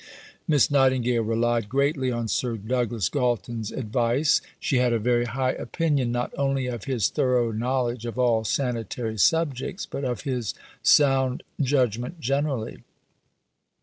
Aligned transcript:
Miss 0.47 0.71
Nightingale 0.71 1.21
relied 1.21 1.69
greatly 1.69 2.11
on 2.11 2.27
Sir 2.27 2.57
Douglas 2.57 3.07
Galton's 3.07 3.71
advice; 3.71 4.41
she 4.59 4.77
had 4.77 4.93
a 4.93 4.97
very 4.97 5.25
high 5.25 5.51
opinion, 5.51 6.11
not 6.11 6.33
only 6.35 6.65
of 6.65 6.85
his 6.85 7.07
thorough 7.07 7.51
knowledge 7.51 8.07
of 8.07 8.17
all 8.17 8.43
sanitary 8.43 9.19
subjects, 9.19 9.85
but 9.85 10.03
of 10.03 10.21
his 10.21 10.55
sound 10.81 11.43
judgment 11.61 12.19
generally. 12.19 12.79